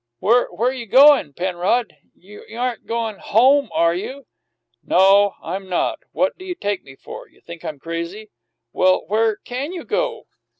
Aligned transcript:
"Where 0.17 0.47
where 0.47 0.73
you 0.73 0.87
goin', 0.87 1.33
Penrod? 1.35 1.93
You 2.15 2.43
aren't 2.57 2.87
goin' 2.87 3.19
home, 3.19 3.69
are 3.71 3.93
you?" 3.93 4.25
"No; 4.83 5.35
I'm 5.43 5.69
not! 5.69 5.99
What 6.11 6.35
do 6.39 6.43
you 6.43 6.55
take 6.55 6.81
me 6.81 6.95
for? 6.95 7.29
You 7.29 7.39
think 7.39 7.63
I'm 7.63 7.77
crazy?" 7.77 8.31
"Well, 8.73 9.03
where 9.05 9.35
can 9.35 9.71
you 9.73 9.83
go?" 9.85 10.25